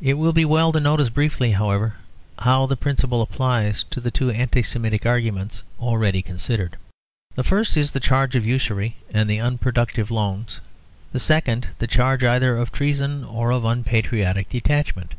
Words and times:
It 0.00 0.14
will 0.14 0.32
be 0.32 0.44
well 0.44 0.70
to 0.70 0.78
notice 0.78 1.10
briefly, 1.10 1.50
however, 1.50 1.96
how 2.38 2.66
the 2.66 2.76
principle 2.76 3.20
applies 3.20 3.82
to 3.90 4.00
the 4.00 4.12
two 4.12 4.30
Anti 4.30 4.62
Semitic 4.62 5.04
arguments 5.04 5.64
already 5.80 6.22
considered. 6.22 6.76
The 7.34 7.42
first 7.42 7.76
is 7.76 7.90
the 7.90 7.98
charge 7.98 8.36
of 8.36 8.46
usury 8.46 8.98
and 9.10 9.28
unproductive 9.28 10.12
loans, 10.12 10.60
the 11.10 11.18
second 11.18 11.70
the 11.80 11.88
charge 11.88 12.22
either 12.22 12.56
of 12.56 12.70
treason 12.70 13.24
or 13.24 13.50
of 13.50 13.64
unpatriotic 13.64 14.48
detachment. 14.48 15.14